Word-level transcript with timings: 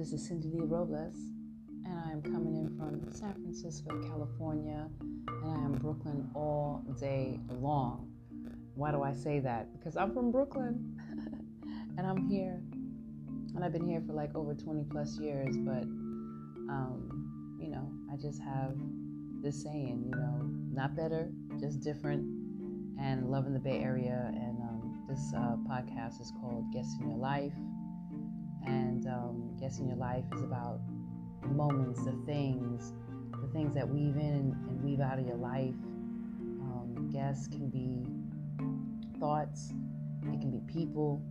This 0.00 0.14
is 0.14 0.26
Cindy 0.26 0.48
Lee 0.48 0.64
Robles, 0.64 1.14
and 1.84 2.00
I 2.06 2.10
am 2.10 2.22
coming 2.22 2.56
in 2.56 2.74
from 2.78 3.12
San 3.12 3.34
Francisco, 3.34 4.00
California, 4.08 4.88
and 5.28 5.44
I 5.44 5.62
am 5.62 5.72
Brooklyn 5.72 6.30
all 6.34 6.82
day 6.98 7.38
long. 7.50 8.10
Why 8.76 8.92
do 8.92 9.02
I 9.02 9.12
say 9.12 9.40
that? 9.40 9.70
Because 9.74 9.98
I'm 9.98 10.14
from 10.14 10.32
Brooklyn, 10.32 10.96
and 11.98 12.06
I'm 12.06 12.26
here, 12.30 12.62
and 13.54 13.62
I've 13.62 13.74
been 13.74 13.86
here 13.86 14.02
for 14.06 14.14
like 14.14 14.34
over 14.34 14.54
20 14.54 14.86
plus 14.90 15.18
years, 15.18 15.54
but, 15.58 15.82
um, 16.72 17.58
you 17.60 17.68
know, 17.68 17.92
I 18.10 18.16
just 18.16 18.40
have 18.40 18.72
this 19.42 19.62
saying, 19.62 20.04
you 20.06 20.16
know, 20.18 20.48
not 20.72 20.96
better, 20.96 21.30
just 21.60 21.80
different, 21.80 22.22
and 22.98 23.30
loving 23.30 23.52
the 23.52 23.60
Bay 23.60 23.82
Area. 23.82 24.32
And 24.34 24.62
um, 24.62 25.04
this 25.10 25.30
uh, 25.36 25.56
podcast 25.70 26.22
is 26.22 26.32
called 26.40 26.72
Guests 26.72 26.96
in 26.98 27.10
Your 27.10 27.18
Life 27.18 27.52
and 28.66 29.06
um, 29.06 29.56
Guests 29.58 29.78
in 29.78 29.88
Your 29.88 29.96
Life 29.96 30.24
is 30.34 30.42
about 30.42 30.80
the 31.42 31.48
moments, 31.48 32.04
the 32.04 32.16
things, 32.26 32.92
the 33.40 33.48
things 33.48 33.74
that 33.74 33.88
weave 33.88 34.16
in 34.16 34.54
and, 34.68 34.82
weave 34.82 35.00
out 35.00 35.18
of 35.18 35.26
your 35.26 35.36
life. 35.36 35.74
Um, 36.60 37.10
guess 37.12 37.46
can 37.46 37.68
be 37.68 38.06
thoughts, 39.18 39.72
it 40.22 40.40
can 40.40 40.50
be 40.50 40.60
people. 40.72 41.22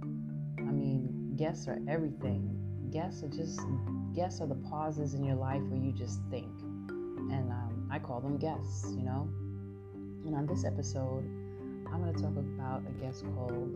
I 0.57 0.71
mean, 0.71 1.33
guess 1.35 1.67
are 1.67 1.79
everything. 1.87 2.55
Guess 2.91 3.23
are 3.23 3.29
just 3.29 3.59
guess 4.15 4.41
are 4.41 4.47
the 4.47 4.55
pauses 4.69 5.13
in 5.13 5.23
your 5.23 5.35
life 5.35 5.61
where 5.63 5.81
you 5.81 5.91
just 5.91 6.19
think, 6.29 6.49
and 6.59 7.51
um, 7.51 7.89
I 7.91 7.99
call 7.99 8.19
them 8.19 8.37
guests. 8.37 8.91
You 8.91 9.03
know. 9.03 9.29
And 10.25 10.35
on 10.35 10.45
this 10.45 10.65
episode, 10.65 11.23
I'm 11.91 12.03
going 12.03 12.13
to 12.13 12.21
talk 12.21 12.35
about 12.35 12.83
a 12.87 12.91
guest 13.03 13.23
called 13.35 13.75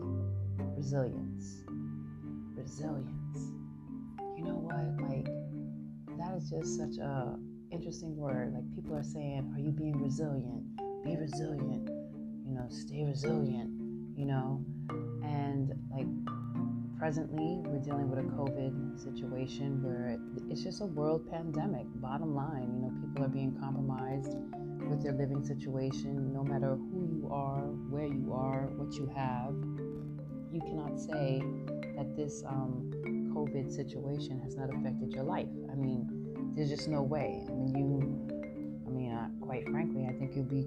resilience. 0.76 1.64
Resilience 2.54 3.23
is 6.44 6.50
just 6.50 6.76
such 6.78 6.98
a 6.98 7.36
interesting 7.70 8.16
word. 8.16 8.52
Like, 8.54 8.74
people 8.74 8.94
are 8.94 9.02
saying, 9.02 9.50
Are 9.54 9.60
you 9.60 9.70
being 9.70 10.00
resilient? 10.02 10.64
Be 11.04 11.16
resilient. 11.16 11.88
You 12.46 12.54
know, 12.54 12.66
stay 12.68 13.02
resilient, 13.04 13.70
you 14.16 14.26
know? 14.26 14.64
And, 15.22 15.72
like, 15.90 16.06
presently, 16.98 17.60
we're 17.64 17.82
dealing 17.82 18.10
with 18.10 18.18
a 18.18 18.28
COVID 18.28 19.02
situation 19.02 19.82
where 19.82 20.18
it's 20.50 20.62
just 20.62 20.82
a 20.82 20.86
world 20.86 21.30
pandemic. 21.30 21.86
Bottom 21.96 22.34
line, 22.34 22.70
you 22.74 22.82
know, 22.82 22.92
people 23.00 23.24
are 23.24 23.28
being 23.28 23.56
compromised 23.58 24.36
with 24.88 25.02
their 25.02 25.12
living 25.12 25.42
situation, 25.44 26.32
no 26.32 26.44
matter 26.44 26.76
who 26.76 27.08
you 27.10 27.28
are, 27.32 27.62
where 27.88 28.06
you 28.06 28.32
are, 28.34 28.68
what 28.76 28.94
you 28.94 29.10
have. 29.16 29.54
You 30.52 30.60
cannot 30.60 31.00
say 31.00 31.42
that 31.96 32.14
this 32.16 32.44
um, 32.46 32.90
COVID 33.34 33.72
situation 33.72 34.40
has 34.44 34.56
not 34.56 34.68
affected 34.72 35.10
your 35.10 35.24
life. 35.24 35.48
I 35.72 35.74
mean, 35.74 36.23
there's 36.54 36.70
just 36.70 36.88
no 36.88 37.02
way. 37.02 37.44
I 37.48 37.52
mean, 37.52 37.74
you, 37.74 38.84
I 38.86 38.90
mean, 38.90 39.40
quite 39.40 39.68
frankly, 39.68 40.06
I 40.08 40.12
think 40.18 40.36
you'd 40.36 40.48
be 40.48 40.66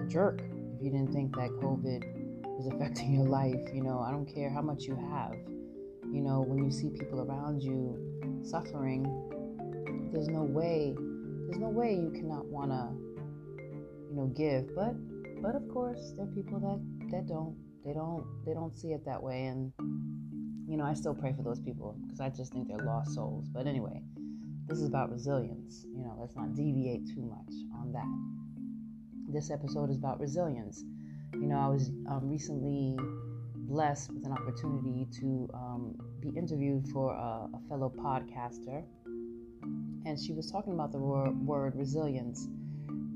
a 0.00 0.04
jerk 0.06 0.40
if 0.76 0.82
you 0.82 0.90
didn't 0.90 1.12
think 1.12 1.34
that 1.36 1.50
COVID 1.50 2.04
was 2.56 2.66
affecting 2.72 3.14
your 3.18 3.26
life. 3.26 3.60
You 3.74 3.82
know, 3.82 4.00
I 4.00 4.10
don't 4.10 4.26
care 4.26 4.50
how 4.50 4.62
much 4.62 4.84
you 4.84 4.96
have. 5.10 5.34
You 6.12 6.22
know, 6.22 6.42
when 6.46 6.64
you 6.64 6.70
see 6.70 6.88
people 6.88 7.20
around 7.20 7.62
you 7.62 8.42
suffering, 8.42 9.04
there's 10.12 10.28
no 10.28 10.42
way, 10.42 10.94
there's 11.46 11.60
no 11.60 11.68
way 11.68 11.94
you 11.94 12.10
cannot 12.10 12.46
want 12.46 12.70
to, 12.70 12.88
you 14.08 14.16
know, 14.16 14.26
give. 14.26 14.74
But, 14.74 14.94
but 15.42 15.54
of 15.54 15.68
course, 15.68 16.12
there 16.16 16.24
are 16.24 16.34
people 16.34 16.60
that 16.60 16.80
that 17.10 17.26
don't, 17.26 17.56
they 17.84 17.92
don't, 17.92 18.24
they 18.46 18.52
don't 18.52 18.76
see 18.76 18.88
it 18.92 19.04
that 19.04 19.22
way, 19.22 19.46
and 19.46 19.72
you 20.68 20.76
know, 20.76 20.84
I 20.84 20.94
still 20.94 21.14
pray 21.14 21.32
for 21.34 21.42
those 21.42 21.60
people 21.60 21.96
because 22.02 22.20
I 22.20 22.28
just 22.28 22.52
think 22.52 22.68
they're 22.68 22.84
lost 22.84 23.14
souls. 23.14 23.48
But 23.48 23.66
anyway, 23.66 24.02
this 24.68 24.78
is 24.78 24.86
about 24.86 25.10
resilience. 25.10 25.86
You 25.96 26.04
know, 26.04 26.16
let's 26.20 26.36
not 26.36 26.54
deviate 26.54 27.06
too 27.06 27.22
much 27.22 27.54
on 27.74 27.92
that. 27.92 29.32
This 29.32 29.50
episode 29.50 29.90
is 29.90 29.96
about 29.96 30.20
resilience. 30.20 30.84
You 31.32 31.46
know, 31.46 31.56
I 31.56 31.68
was 31.68 31.88
um, 32.08 32.28
recently 32.28 32.96
blessed 33.54 34.12
with 34.12 34.24
an 34.26 34.32
opportunity 34.32 35.06
to 35.20 35.48
um, 35.54 35.94
be 36.20 36.30
interviewed 36.30 36.86
for 36.88 37.12
a, 37.12 37.48
a, 37.54 37.60
fellow 37.68 37.92
podcaster, 37.98 38.84
and 40.06 40.18
she 40.18 40.32
was 40.32 40.50
talking 40.50 40.72
about 40.72 40.92
the 40.92 40.98
word, 40.98 41.46
word 41.46 41.74
resilience 41.76 42.46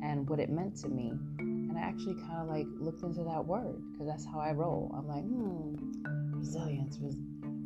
and 0.03 0.29
what 0.29 0.41
it 0.41 0.51
meant 0.51 0.77
to 0.77 0.89
me. 0.89 1.12
And 1.39 1.79
I 1.79 1.81
actually 1.81 2.15
kind 2.15 2.43
of 2.43 2.49
like 2.49 2.67
looked 2.81 3.03
into 3.03 3.25
that 3.25 3.45
word 3.45 3.81
because 3.93 4.07
that's 4.07 4.27
how 4.27 4.41
I 4.41 4.53
roll. 4.53 4.95
I'm 4.97 5.09
like, 5.09 5.25
hmm, 5.25 6.39
resilience, 6.39 6.99
res- 7.01 7.17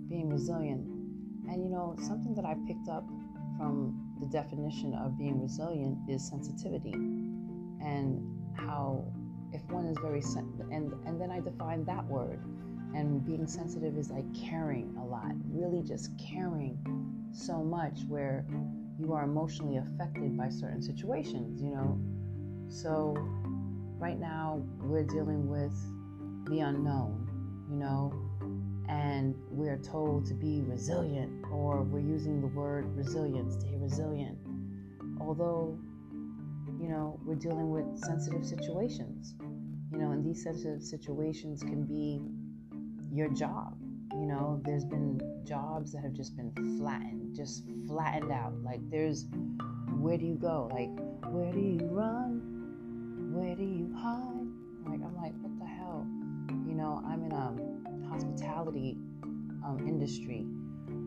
being 0.08 0.28
resilient. 0.30 0.86
And 1.48 1.62
you 1.62 1.68
know, 1.68 1.96
something 2.00 2.34
that 2.34 2.44
I 2.44 2.54
picked 2.66 2.88
up 2.88 3.04
from 3.56 3.94
the 4.20 4.26
definition 4.26 4.94
of 4.94 5.18
being 5.18 5.40
resilient 5.40 5.98
is 6.08 6.26
sensitivity 6.26 6.92
and 6.92 8.20
how 8.56 9.04
if 9.52 9.62
one 9.70 9.86
is 9.86 9.96
very 10.02 10.20
sen- 10.20 10.68
and 10.72 10.92
and 11.06 11.20
then 11.20 11.30
I 11.30 11.40
define 11.40 11.84
that 11.84 12.04
word 12.06 12.40
and 12.94 13.24
being 13.24 13.46
sensitive 13.46 13.96
is 13.96 14.10
like 14.10 14.24
caring 14.34 14.96
a 14.98 15.04
lot 15.04 15.32
really 15.50 15.82
just 15.82 16.10
caring 16.18 16.78
so 17.32 17.62
much 17.62 18.00
where 18.08 18.44
you 18.98 19.12
are 19.12 19.24
emotionally 19.24 19.76
affected 19.76 20.36
by 20.36 20.48
certain 20.48 20.82
situations 20.82 21.62
you 21.62 21.70
know? 21.70 22.00
So 22.68 23.14
right 23.98 24.18
now 24.18 24.62
we're 24.80 25.04
dealing 25.04 25.48
with 25.48 25.74
the 26.50 26.60
unknown 26.60 27.28
you 27.70 27.76
know 27.76 28.25
and 28.88 29.34
we're 29.50 29.78
told 29.78 30.26
to 30.26 30.34
be 30.34 30.62
resilient, 30.62 31.44
or 31.50 31.82
we're 31.82 32.00
using 32.00 32.40
the 32.40 32.46
word 32.48 32.94
resilience, 32.96 33.54
stay 33.54 33.74
resilient. 33.76 34.38
Although, 35.20 35.78
you 36.80 36.88
know, 36.88 37.18
we're 37.24 37.34
dealing 37.34 37.70
with 37.70 37.98
sensitive 37.98 38.44
situations, 38.44 39.34
you 39.90 39.98
know, 39.98 40.12
and 40.12 40.24
these 40.24 40.42
sensitive 40.42 40.82
situations 40.82 41.62
can 41.62 41.84
be 41.84 42.20
your 43.12 43.28
job. 43.28 43.76
You 44.12 44.26
know, 44.26 44.60
there's 44.64 44.84
been 44.84 45.20
jobs 45.44 45.92
that 45.92 46.02
have 46.02 46.12
just 46.12 46.36
been 46.36 46.52
flattened, 46.78 47.34
just 47.34 47.64
flattened 47.86 48.30
out. 48.30 48.54
Like, 48.62 48.80
there's 48.90 49.26
where 49.98 50.16
do 50.16 50.24
you 50.24 50.36
go? 50.36 50.68
Like, 50.72 50.90
where 51.32 51.52
do 51.52 51.60
you 51.60 51.86
run? 51.90 53.32
Where 53.34 53.54
do 53.56 53.62
you 53.62 53.94
hide? 53.96 54.46
Like, 54.90 55.00
I'm 55.02 55.16
like, 55.16 55.32
what 55.40 55.58
the 55.58 55.66
hell? 55.66 56.06
You 56.66 56.74
know, 56.74 57.02
I'm 57.06 57.24
in 57.24 57.32
a 57.32 57.75
hospitality 58.16 58.96
um, 59.64 59.84
industry. 59.86 60.46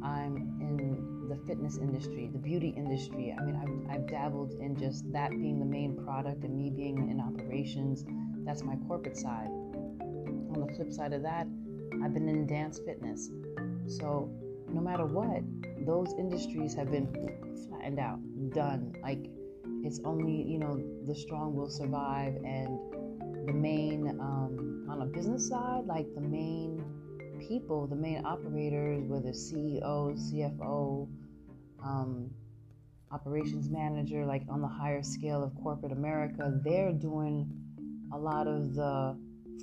I'm 0.04 0.36
in 0.62 1.28
the 1.28 1.36
fitness 1.48 1.78
industry, 1.78 2.30
the 2.32 2.38
beauty 2.38 2.74
industry. 2.78 3.36
I 3.38 3.44
mean, 3.44 3.56
I've, 3.56 3.96
I've 3.96 4.08
dabbled 4.08 4.54
in 4.60 4.78
just 4.78 5.12
that 5.12 5.32
being 5.32 5.60
the 5.60 5.66
main 5.66 5.98
product 6.04 6.44
and 6.44 6.56
me 6.56 6.70
being 6.70 7.10
in 7.10 7.20
operations. 7.20 8.06
That's 8.46 8.64
my 8.64 8.76
corporate 8.88 9.18
side. 9.18 9.48
On 9.48 10.66
the 10.68 10.72
flip 10.76 10.92
side 10.92 11.14
of 11.14 11.24
that, 11.24 11.48
I've 12.04 12.14
been 12.14 12.30
in 12.30 12.46
dance 12.46 12.80
fitness. 12.86 13.30
So, 13.88 14.30
no 14.72 14.82
matter 14.82 15.06
what, 15.06 15.42
those 15.88 16.14
industries 16.20 16.76
have 16.76 16.92
been 16.92 17.08
flattened 17.68 18.00
out, 18.00 18.20
done. 18.52 18.94
Like, 19.02 19.26
it's 19.84 20.00
only, 20.06 20.44
you 20.44 20.60
know, 20.60 20.80
the 21.08 21.16
strong 21.16 21.56
will 21.56 21.70
survive 21.70 22.36
and 22.46 22.80
the 23.48 23.54
main 23.54 24.10
um, 24.20 24.86
on 24.90 25.02
a 25.02 25.06
business 25.06 25.48
side 25.48 25.86
like 25.86 26.08
the 26.16 26.22
main 26.22 26.84
people 27.40 27.88
the 27.88 27.96
main 27.96 28.26
operators 28.26 29.04
whether 29.08 29.30
ceo 29.30 30.14
cfo 30.18 31.08
um, 31.84 32.30
operations 33.12 33.70
manager 33.70 34.26
like 34.26 34.44
on 34.50 34.62
the 34.62 34.68
higher 34.68 35.02
scale 35.02 35.44
of 35.44 35.52
corporate 35.64 35.92
america 35.92 36.54
they're 36.64 36.92
doing 36.92 37.50
a 38.14 38.18
lot 38.18 38.48
of 38.48 38.74
the 38.76 39.18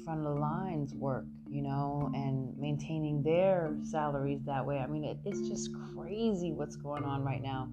front 0.04 0.20
of 0.20 0.24
the 0.24 0.40
lines 0.40 0.94
work 0.94 1.24
you 1.48 1.62
know 1.62 2.10
and 2.14 2.56
maintaining 2.58 3.22
their 3.22 3.74
salaries 3.82 4.40
that 4.44 4.64
way 4.64 4.78
i 4.78 4.86
mean 4.86 5.04
it, 5.04 5.18
it's 5.24 5.48
just 5.48 5.70
crazy 5.94 6.52
what's 6.52 6.76
going 6.76 7.04
on 7.04 7.24
right 7.24 7.42
now 7.42 7.68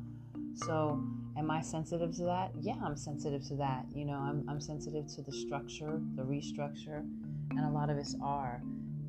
so 0.56 1.02
Am 1.36 1.50
I 1.50 1.62
sensitive 1.62 2.16
to 2.18 2.24
that? 2.26 2.52
Yeah, 2.62 2.76
I'm 2.84 2.96
sensitive 2.96 3.44
to 3.48 3.56
that. 3.56 3.86
You 3.94 4.06
know, 4.06 4.18
I'm, 4.18 4.46
I'm 4.48 4.62
sensitive 4.62 5.08
to 5.16 5.22
the 5.24 5.32
structure, 5.32 6.00
the 6.16 6.22
restructure, 6.22 7.00
and 7.50 7.60
a 7.60 7.70
lot 7.70 7.90
of 7.90 7.98
us 7.98 8.16
are. 8.22 8.62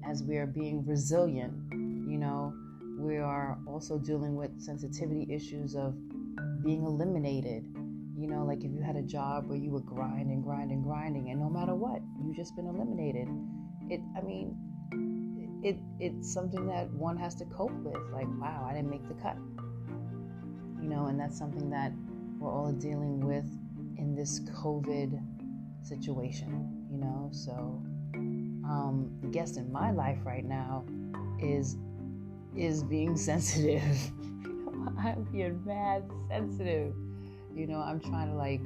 As 0.06 0.22
we 0.22 0.36
are 0.36 0.46
being 0.46 0.84
resilient, 0.86 1.54
you 1.72 2.18
know, 2.18 2.54
we 2.98 3.16
are 3.18 3.58
also 3.66 3.98
dealing 3.98 4.36
with 4.36 4.60
sensitivity 4.60 5.26
issues 5.32 5.74
of 5.74 5.94
being 6.62 6.84
eliminated. 6.84 7.64
You 8.16 8.28
know, 8.28 8.44
like 8.44 8.64
if 8.64 8.70
you 8.70 8.80
had 8.80 8.96
a 8.96 9.02
job 9.02 9.48
where 9.48 9.58
you 9.58 9.70
were 9.70 9.80
grinding, 9.80 10.42
grinding, 10.42 10.82
grinding, 10.82 11.30
and 11.30 11.40
no 11.40 11.48
matter 11.48 11.74
what, 11.74 12.00
you 12.22 12.34
just 12.34 12.54
been 12.54 12.66
eliminated. 12.66 13.28
It, 13.90 14.00
I 14.16 14.20
mean, 14.20 14.56
it 15.62 15.76
it's 15.98 16.32
something 16.32 16.66
that 16.68 16.90
one 16.90 17.16
has 17.16 17.34
to 17.36 17.44
cope 17.46 17.72
with. 17.72 18.00
Like, 18.12 18.28
wow, 18.40 18.66
I 18.68 18.74
didn't 18.74 18.90
make 18.90 19.06
the 19.08 19.14
cut. 19.14 19.36
You 20.80 20.88
know, 20.88 21.06
and 21.06 21.18
that's 21.18 21.38
something 21.38 21.70
that 21.70 21.92
we're 22.38 22.52
all 22.52 22.72
dealing 22.72 23.20
with 23.20 23.46
in 23.98 24.14
this 24.14 24.40
COVID 24.40 25.20
situation, 25.82 26.86
you 26.90 26.98
know. 26.98 27.30
So, 27.32 27.82
um, 28.68 29.10
the 29.20 29.28
guest 29.28 29.56
in 29.56 29.70
my 29.70 29.90
life 29.90 30.18
right 30.24 30.44
now 30.44 30.84
is 31.38 31.76
is 32.56 32.82
being 32.82 33.16
sensitive. 33.30 33.82
I'm 34.98 35.26
being 35.32 35.62
mad 35.64 36.10
sensitive. 36.28 36.94
You 37.54 37.66
know, 37.66 37.78
I'm 37.78 38.00
trying 38.00 38.30
to 38.30 38.34
like 38.34 38.60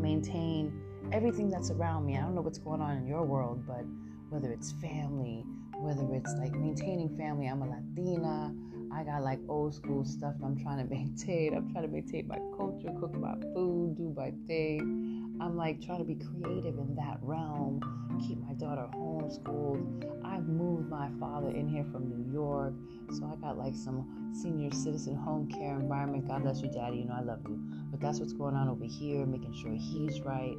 maintain 0.00 0.72
everything 1.12 1.48
that's 1.48 1.70
around 1.70 2.06
me. 2.06 2.16
I 2.16 2.20
don't 2.20 2.34
know 2.34 2.40
what's 2.40 2.58
going 2.58 2.80
on 2.80 2.96
in 2.96 3.06
your 3.06 3.24
world, 3.24 3.64
but 3.66 3.84
whether 4.30 4.50
it's 4.50 4.72
family, 4.72 5.44
whether 5.78 6.06
it's 6.14 6.34
like 6.34 6.52
maintaining 6.52 7.16
family, 7.16 7.46
I'm 7.46 7.62
a 7.62 7.66
Latina. 7.66 8.54
I 8.92 9.04
got 9.04 9.22
like 9.22 9.38
old 9.48 9.74
school 9.74 10.04
stuff 10.04 10.34
I'm 10.44 10.58
trying 10.60 10.78
to 10.86 10.94
maintain. 10.94 11.54
I'm 11.54 11.70
trying 11.72 11.84
to 11.84 11.90
maintain 11.90 12.26
my 12.26 12.38
culture, 12.56 12.88
cook 13.00 13.14
my 13.14 13.34
food, 13.54 13.96
do 13.96 14.12
my 14.16 14.32
thing. 14.46 15.07
I'm 15.40 15.56
like 15.56 15.84
trying 15.84 15.98
to 15.98 16.04
be 16.04 16.16
creative 16.16 16.78
in 16.78 16.96
that 16.96 17.18
realm, 17.22 17.80
keep 18.26 18.38
my 18.38 18.54
daughter 18.54 18.88
homeschooled. 18.94 20.24
I've 20.24 20.48
moved 20.48 20.88
my 20.88 21.08
father 21.20 21.50
in 21.50 21.68
here 21.68 21.84
from 21.92 22.08
New 22.08 22.32
York, 22.32 22.74
so 23.12 23.24
I 23.24 23.36
got 23.40 23.56
like 23.56 23.74
some 23.74 24.32
senior 24.34 24.70
citizen 24.72 25.14
home 25.14 25.48
care 25.48 25.78
environment. 25.78 26.26
God 26.26 26.42
bless 26.42 26.60
you, 26.60 26.70
Daddy. 26.70 26.98
You 26.98 27.04
know 27.04 27.16
I 27.18 27.22
love 27.22 27.40
you. 27.48 27.58
But 27.90 28.00
that's 28.00 28.18
what's 28.18 28.32
going 28.32 28.54
on 28.54 28.68
over 28.68 28.84
here, 28.84 29.24
making 29.26 29.54
sure 29.54 29.72
he's 29.72 30.20
right. 30.20 30.56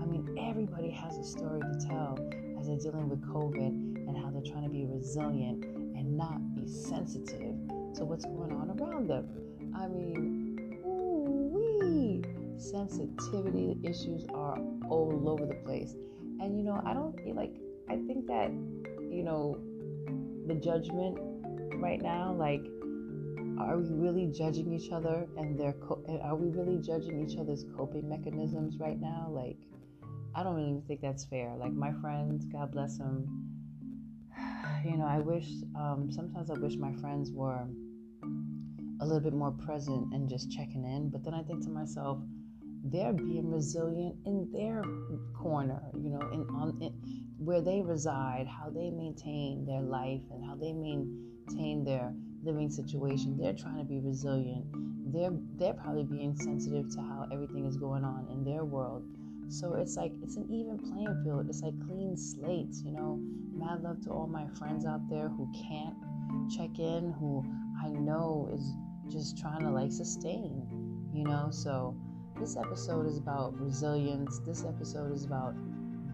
I 0.00 0.04
mean, 0.06 0.36
everybody 0.40 0.90
has 0.90 1.18
a 1.18 1.24
story 1.24 1.60
to 1.60 1.86
tell 1.86 2.18
as 2.58 2.66
they're 2.66 2.78
dealing 2.78 3.08
with 3.08 3.22
COVID 3.22 3.68
and 4.08 4.16
how 4.16 4.30
they're 4.30 4.50
trying 4.50 4.64
to 4.64 4.70
be 4.70 4.86
resilient 4.86 5.64
and 5.64 6.16
not 6.16 6.54
be 6.54 6.66
sensitive 6.66 7.54
to 7.94 8.04
what's 8.04 8.24
going 8.24 8.52
on 8.52 8.70
around 8.80 9.08
them. 9.08 9.28
I 9.76 9.86
mean, 9.86 10.41
sensitivity 12.58 13.78
issues 13.82 14.26
are 14.34 14.58
all 14.88 15.24
over 15.28 15.46
the 15.46 15.60
place. 15.64 15.94
And 16.40 16.58
you 16.58 16.64
know, 16.64 16.80
I 16.84 16.94
don't 16.94 17.16
like 17.36 17.54
I 17.88 17.96
think 18.06 18.26
that, 18.26 18.50
you 19.10 19.22
know, 19.22 19.58
the 20.46 20.54
judgment 20.54 21.18
right 21.76 22.00
now, 22.00 22.32
like 22.32 22.64
are 23.58 23.78
we 23.78 23.88
really 23.90 24.26
judging 24.26 24.72
each 24.72 24.90
other 24.90 25.26
and 25.36 25.58
their 25.58 25.74
co- 25.74 26.02
are 26.22 26.34
we 26.34 26.48
really 26.48 26.78
judging 26.78 27.26
each 27.26 27.38
other's 27.38 27.64
coping 27.76 28.08
mechanisms 28.08 28.78
right 28.78 29.00
now? 29.00 29.28
Like 29.30 29.58
I 30.34 30.42
don't 30.42 30.60
even 30.60 30.82
think 30.88 31.00
that's 31.00 31.24
fair. 31.24 31.54
Like 31.56 31.72
my 31.72 31.92
friends, 32.00 32.46
God 32.46 32.72
bless 32.72 32.98
them. 32.98 33.48
You 34.84 34.96
know, 34.96 35.06
I 35.06 35.20
wish 35.20 35.48
um, 35.76 36.08
sometimes 36.10 36.50
I 36.50 36.54
wish 36.54 36.74
my 36.74 36.92
friends 36.94 37.30
were 37.30 37.68
a 39.00 39.04
little 39.04 39.20
bit 39.20 39.32
more 39.32 39.52
present 39.52 40.12
and 40.12 40.28
just 40.28 40.50
checking 40.50 40.84
in. 40.84 41.10
But 41.10 41.24
then 41.24 41.34
I 41.34 41.42
think 41.42 41.62
to 41.64 41.70
myself, 41.70 42.18
they're 42.84 43.12
being 43.12 43.50
resilient 43.50 44.16
in 44.26 44.50
their 44.52 44.82
corner, 45.34 45.80
you 45.94 46.10
know, 46.10 46.20
in 46.32 46.42
on 46.50 46.78
in, 46.80 46.92
where 47.38 47.60
they 47.60 47.80
reside, 47.80 48.46
how 48.46 48.70
they 48.70 48.90
maintain 48.90 49.64
their 49.66 49.80
life 49.82 50.22
and 50.30 50.44
how 50.44 50.54
they 50.54 50.72
maintain 50.72 51.84
their 51.84 52.12
living 52.42 52.70
situation. 52.70 53.36
They're 53.38 53.54
trying 53.54 53.78
to 53.78 53.84
be 53.84 54.00
resilient. 54.00 54.64
They're 55.12 55.32
they're 55.58 55.74
probably 55.74 56.04
being 56.04 56.36
sensitive 56.36 56.90
to 56.94 57.00
how 57.00 57.26
everything 57.32 57.66
is 57.66 57.76
going 57.76 58.04
on 58.04 58.28
in 58.30 58.44
their 58.44 58.64
world. 58.64 59.04
So 59.48 59.74
it's 59.74 59.96
like 59.96 60.12
it's 60.22 60.36
an 60.36 60.48
even 60.50 60.78
playing 60.78 61.22
field. 61.24 61.46
It's 61.48 61.62
like 61.62 61.74
clean 61.86 62.16
slates, 62.16 62.82
you 62.82 62.92
know. 62.92 63.20
Mad 63.54 63.82
love 63.82 64.00
to 64.04 64.10
all 64.10 64.26
my 64.26 64.46
friends 64.58 64.86
out 64.86 65.08
there 65.10 65.28
who 65.28 65.52
can't 65.68 65.94
check 66.50 66.78
in, 66.78 67.12
who 67.18 67.44
I 67.82 67.90
know 67.90 68.48
is 68.52 68.72
just 69.12 69.38
trying 69.38 69.60
to 69.60 69.70
like 69.70 69.92
sustain, 69.92 71.10
you 71.12 71.24
know? 71.24 71.48
So 71.50 71.96
this 72.38 72.56
episode 72.56 73.06
is 73.06 73.18
about 73.18 73.58
resilience. 73.60 74.40
This 74.40 74.64
episode 74.64 75.12
is 75.12 75.24
about 75.24 75.54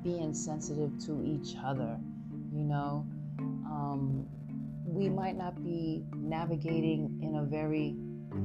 being 0.03 0.35
sensitive 0.35 0.93
to 1.07 1.23
each 1.25 1.57
other, 1.65 1.99
you 2.53 2.65
know? 2.65 3.07
Um, 3.67 4.27
we 4.85 5.09
might 5.09 5.37
not 5.37 5.63
be 5.63 6.05
navigating 6.17 7.19
in 7.23 7.37
a 7.37 7.43
very 7.45 7.97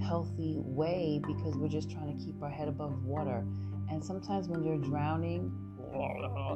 healthy 0.02 0.58
way 0.60 1.22
because 1.26 1.56
we're 1.56 1.70
just 1.70 1.90
trying 1.90 2.18
to 2.18 2.26
keep 2.26 2.42
our 2.42 2.50
head 2.50 2.68
above 2.68 3.04
water. 3.04 3.46
And 3.90 4.04
sometimes 4.04 4.48
when 4.48 4.64
you're 4.64 4.78
drowning, 4.78 5.52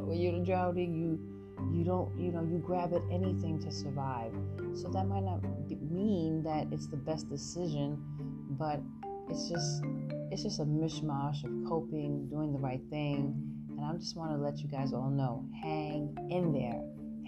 when 0.05 0.17
you're 0.17 0.43
drowning, 0.43 0.95
you 0.95 1.19
you 1.73 1.83
don't 1.83 2.15
you 2.17 2.31
know 2.31 2.43
you 2.43 2.59
grab 2.59 2.93
at 2.93 3.01
anything 3.11 3.59
to 3.59 3.71
survive 3.71 4.31
so 4.73 4.89
that 4.89 5.07
might 5.07 5.23
not 5.23 5.41
mean 5.91 6.43
that 6.43 6.67
it's 6.71 6.87
the 6.87 6.97
best 6.97 7.27
decision 7.29 7.97
but 8.51 8.79
it's 9.29 9.49
just 9.49 9.83
it's 10.31 10.43
just 10.43 10.59
a 10.59 10.65
mishmash 10.65 11.43
of 11.43 11.69
coping 11.69 12.27
doing 12.29 12.51
the 12.51 12.59
right 12.59 12.81
thing 12.89 13.33
and 13.69 13.85
i 13.85 13.93
just 13.93 14.15
want 14.15 14.31
to 14.31 14.37
let 14.37 14.59
you 14.59 14.67
guys 14.67 14.93
all 14.93 15.09
know 15.09 15.45
hang 15.61 16.15
in 16.29 16.51
there 16.51 16.81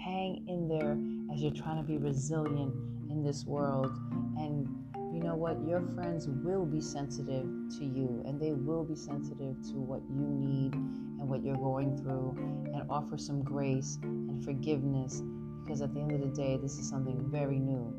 hang 0.04 0.44
in 0.48 0.68
there 0.68 0.98
as 1.34 1.42
you're 1.42 1.54
trying 1.54 1.78
to 1.78 1.84
be 1.84 1.98
resilient 1.98 2.74
in 3.10 3.24
this 3.24 3.46
world 3.46 3.92
and 4.38 4.68
you 5.14 5.24
know 5.24 5.36
what 5.36 5.58
your 5.68 5.82
friends 5.96 6.28
will 6.28 6.66
be 6.66 6.80
sensitive 6.80 7.46
to 7.78 7.84
you 7.84 8.22
and 8.26 8.40
they 8.40 8.52
will 8.52 8.84
be 8.84 8.96
sensitive 8.96 9.56
to 9.64 9.74
what 9.74 10.02
you 10.10 10.26
need 10.28 10.74
and 10.74 11.28
what 11.28 11.44
you're 11.44 11.58
going 11.58 11.98
through 11.98 12.36
and 12.74 12.84
offer 12.90 13.18
some 13.18 13.42
grace 13.44 13.98
and 14.04 14.44
forgiveness 14.46 15.24
because 15.70 15.84
at 15.84 15.94
the 15.94 16.00
end 16.00 16.12
of 16.14 16.22
the 16.22 16.36
day, 16.36 16.58
this 16.58 16.80
is 16.80 16.90
something 16.90 17.24
very 17.30 17.60
new. 17.60 17.94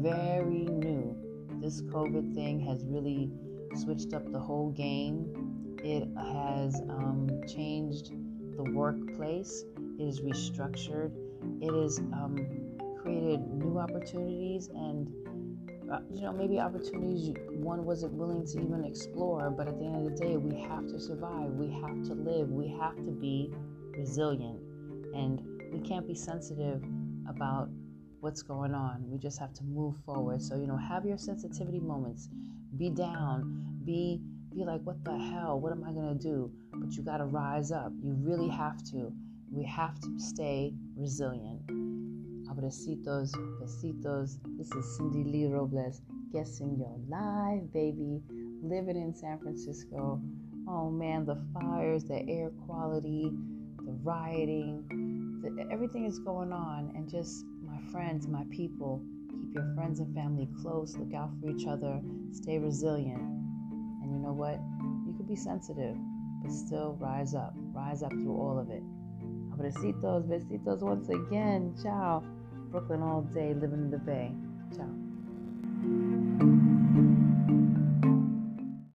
Very 0.00 0.64
new. 0.64 1.14
This 1.60 1.82
COVID 1.82 2.34
thing 2.34 2.58
has 2.60 2.86
really 2.86 3.30
switched 3.74 4.12
up 4.14 4.30
the 4.30 4.38
whole 4.38 4.70
game. 4.70 5.76
It 5.82 6.08
has 6.16 6.80
um, 6.88 7.28
changed 7.46 8.12
the 8.56 8.64
workplace, 8.72 9.64
it 9.98 10.02
is 10.02 10.20
restructured, 10.20 11.12
it 11.60 11.74
has 11.74 11.98
um, 11.98 12.36
created 13.00 13.40
new 13.48 13.78
opportunities 13.78 14.68
and 14.68 15.12
uh, 15.92 15.98
you 16.10 16.22
know, 16.22 16.32
maybe 16.32 16.58
opportunities 16.58 17.34
one 17.50 17.84
wasn't 17.84 18.12
willing 18.14 18.46
to 18.46 18.58
even 18.62 18.84
explore, 18.84 19.50
but 19.50 19.68
at 19.68 19.78
the 19.78 19.84
end 19.84 19.96
of 19.96 20.04
the 20.04 20.24
day, 20.24 20.36
we 20.38 20.58
have 20.62 20.86
to 20.86 20.98
survive. 20.98 21.50
We 21.50 21.70
have 21.82 22.02
to 22.04 22.14
live. 22.14 22.48
We 22.48 22.68
have 22.80 22.96
to 22.96 23.10
be 23.10 23.52
resilient. 23.90 24.58
And 25.14 25.42
we 25.70 25.80
can't 25.80 26.06
be 26.06 26.14
sensitive 26.14 26.82
about 27.28 27.68
what's 28.20 28.42
going 28.42 28.74
on. 28.74 29.04
We 29.06 29.18
just 29.18 29.38
have 29.38 29.52
to 29.54 29.64
move 29.64 29.96
forward. 30.06 30.40
So, 30.40 30.56
you 30.56 30.66
know, 30.66 30.78
have 30.78 31.04
your 31.04 31.18
sensitivity 31.18 31.80
moments. 31.80 32.30
Be 32.76 32.88
down. 32.88 33.80
Be 33.84 34.20
be 34.54 34.64
like, 34.64 34.80
what 34.82 35.02
the 35.04 35.16
hell? 35.16 35.60
What 35.60 35.72
am 35.72 35.84
I 35.84 35.92
gonna 35.92 36.14
do? 36.14 36.50
But 36.72 36.94
you 36.94 37.02
gotta 37.02 37.24
rise 37.24 37.70
up. 37.70 37.92
You 38.02 38.14
really 38.18 38.48
have 38.48 38.82
to. 38.90 39.12
We 39.50 39.64
have 39.64 40.00
to 40.00 40.18
stay 40.18 40.72
resilient. 40.96 41.66
Abracitos, 42.48 43.32
besitos. 43.60 44.38
This 44.58 44.72
is 44.72 44.96
Cindy 44.96 45.24
Lee 45.24 45.46
Robles. 45.46 46.00
Guessing 46.32 46.76
your 46.78 46.96
live, 47.08 47.70
baby. 47.72 48.22
Living 48.62 48.96
in 48.96 49.14
San 49.14 49.38
Francisco. 49.38 50.20
Oh 50.66 50.90
man, 50.90 51.26
the 51.26 51.42
fires, 51.52 52.04
the 52.04 52.26
air 52.28 52.50
quality, 52.66 53.30
the 53.84 53.92
rioting, 54.02 54.84
the, 55.42 55.66
everything 55.70 56.06
is 56.06 56.18
going 56.18 56.52
on. 56.52 56.92
And 56.94 57.08
just 57.08 57.44
my 57.62 57.78
friends, 57.90 58.26
my 58.28 58.44
people, 58.50 59.02
keep 59.52 59.62
your 59.62 59.74
friends 59.74 60.00
and 60.00 60.14
family 60.14 60.48
close. 60.62 60.96
Look 60.96 61.14
out 61.14 61.30
for 61.40 61.50
each 61.50 61.66
other. 61.66 62.00
Stay 62.32 62.58
resilient. 62.58 63.20
And 63.20 64.10
you 64.10 64.18
know 64.18 64.32
what? 64.32 64.58
You 65.06 65.14
could 65.16 65.28
be 65.28 65.36
sensitive, 65.36 65.96
but 66.42 66.50
still 66.52 66.96
rise 67.00 67.34
up. 67.34 67.54
Rise 67.74 68.02
up 68.02 68.12
through 68.12 68.36
all 68.36 68.58
of 68.58 68.70
it. 68.70 68.82
Abracitos, 69.52 70.26
besitos 70.26 70.80
once 70.80 71.08
again. 71.08 71.74
Ciao. 71.82 72.22
Brooklyn 72.70 73.02
all 73.02 73.22
day, 73.22 73.52
living 73.52 73.82
in 73.84 73.90
the 73.90 73.98
Bay. 73.98 74.32
Ciao. 74.74 76.58